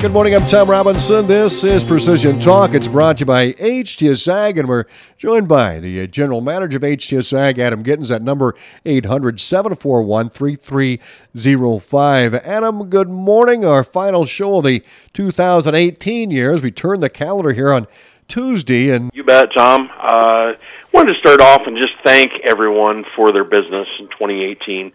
[0.00, 1.26] Good morning, I'm Tom Robinson.
[1.26, 2.72] This is Precision Talk.
[2.72, 4.84] It's brought to you by HTS Ag, and we're
[5.16, 8.54] joined by the uh, General Manager of HTS Ag, Adam Gittens, at number
[8.86, 12.34] 800 741 3305.
[12.36, 13.64] Adam, good morning.
[13.64, 14.84] Our final show of the
[15.14, 17.88] 2018 year as we turn the calendar here on
[18.28, 18.90] Tuesday.
[18.90, 19.90] and You bet, Tom.
[19.98, 20.52] Uh,
[20.94, 24.92] wanted to start off and just thank everyone for their business in 2018.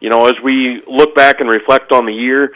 [0.00, 2.52] You know, as we look back and reflect on the year,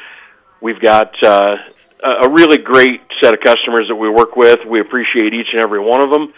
[0.61, 1.59] we've got uh,
[2.07, 4.61] a really great set of customers that we work with.
[4.67, 6.33] We appreciate each and every one of them.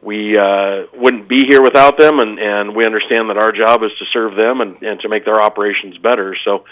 [0.00, 3.92] We uh, wouldn't be here without them, and, and we understand that our job is
[3.98, 6.34] to serve them and, and to make their operations better.
[6.44, 6.64] So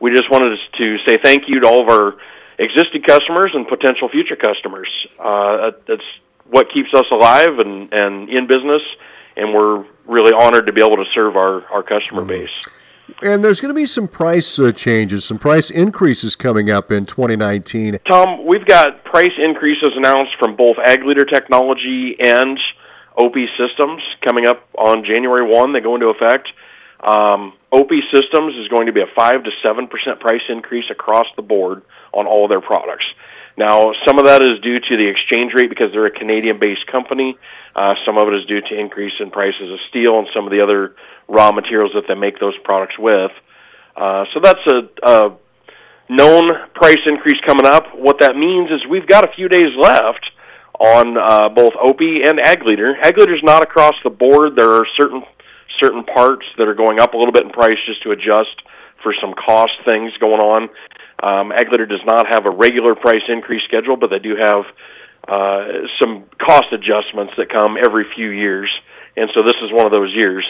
[0.00, 2.16] we just wanted to say thank you to all of our
[2.58, 4.88] existing customers and potential future customers.
[5.18, 6.04] Uh, that's
[6.48, 8.82] what keeps us alive and, and in business,
[9.36, 12.46] and we're really honored to be able to serve our, our customer mm-hmm.
[13.22, 17.06] And there's going to be some price uh, changes, some price increases coming up in
[17.06, 17.98] 2019.
[18.04, 22.58] Tom, we've got price increases announced from both Ag Leader Technology and
[23.16, 25.72] OP Systems coming up on January 1.
[25.72, 26.52] They go into effect.
[27.00, 31.42] Um, OP Systems is going to be a 5 to 7% price increase across the
[31.42, 31.82] board
[32.12, 33.04] on all of their products.
[33.56, 37.38] Now, some of that is due to the exchange rate because they're a Canadian-based company.
[37.74, 40.50] Uh, some of it is due to increase in prices of steel and some of
[40.50, 40.94] the other
[41.26, 43.32] raw materials that they make those products with.
[43.96, 45.36] Uh, so that's a, a
[46.08, 47.94] known price increase coming up.
[47.94, 50.30] What that means is we've got a few days left
[50.78, 52.96] on uh, both OP and Ag Leader.
[53.00, 54.56] Ag Leader is not across the board.
[54.56, 55.22] There are certain
[55.78, 58.62] certain parts that are going up a little bit in price just to adjust
[59.02, 60.68] for some cost things going on.
[61.22, 64.64] Um, Leader does not have a regular price increase schedule, but they do have
[65.26, 68.70] uh, some cost adjustments that come every few years,
[69.16, 70.44] and so this is one of those years.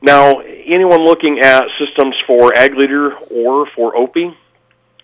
[0.00, 4.16] Now, anyone looking at systems for Ag Leader or for OP,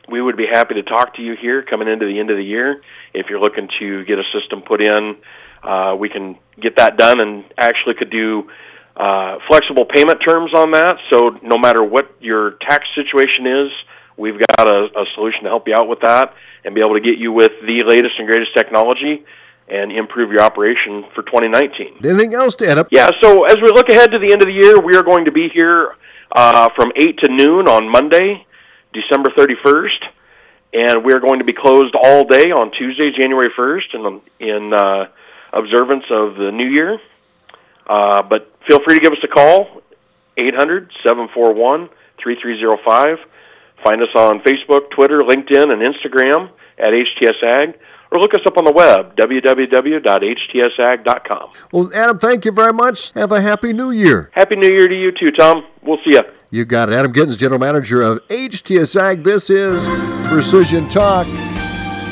[0.09, 2.45] we would be happy to talk to you here coming into the end of the
[2.45, 2.83] year.
[3.15, 5.17] If you're looking to get a system put in,
[5.63, 8.51] uh, we can get that done and actually could do
[8.97, 10.99] uh, flexible payment terms on that.
[11.11, 13.71] So no matter what your tax situation is,
[14.19, 16.35] we've got a, a solution to help you out with that
[16.65, 19.25] and be able to get you with the latest and greatest technology
[19.69, 22.05] and improve your operation for 2019.
[22.05, 22.89] Anything else to add up?
[22.91, 25.27] Yeah, so as we look ahead to the end of the year, we are going
[25.27, 25.95] to be here
[26.33, 28.45] uh, from 8 to noon on Monday,
[28.93, 30.07] December 31st,
[30.73, 34.73] and we are going to be closed all day on Tuesday, January 1st, in, in
[34.73, 35.07] uh,
[35.53, 36.99] observance of the new year.
[37.87, 39.83] Uh, but feel free to give us a call,
[40.37, 43.19] 800-741-3305.
[43.85, 47.79] Find us on Facebook, Twitter, LinkedIn, and Instagram at HTS Ag
[48.11, 51.51] or look us up on the web, www.htsag.com.
[51.73, 53.11] Well, Adam, thank you very much.
[53.13, 54.31] Have a happy new year.
[54.33, 55.65] Happy new year to you too, Tom.
[55.83, 56.23] We'll see you.
[56.51, 56.95] You got it.
[56.95, 59.23] Adam Gittens, General Manager of HTS Ag.
[59.23, 59.85] This is
[60.29, 61.27] Precision Talk.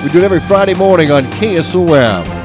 [0.05, 2.36] We do it every Friday morning on KSOM.